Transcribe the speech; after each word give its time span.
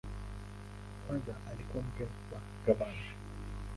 Kwanza 1.07 1.33
alikuwa 1.51 1.83
mke 1.83 2.03
wa 2.03 2.39
gavana. 2.67 3.01